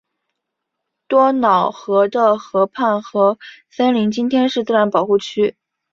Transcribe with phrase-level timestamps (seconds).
[1.07, 3.37] 多瑙河的河畔和
[3.69, 5.55] 森林今天是自然保护区。